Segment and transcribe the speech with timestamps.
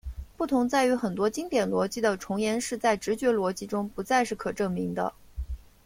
[0.35, 5.13] 不同在于很多经典逻辑的重言式在直觉逻辑中不再是可证明的。